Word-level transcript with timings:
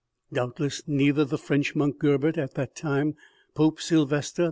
Doubtless, 0.33 0.81
neither 0.87 1.23
the 1.23 1.37
French 1.37 1.75
monk 1.75 1.99
Gerbert, 1.99 2.35
at 2.35 2.55
that 2.55 2.75
time 2.75 3.15
Pope 3.53 3.79
Sylvester 3.79 4.39
II. 4.39 4.39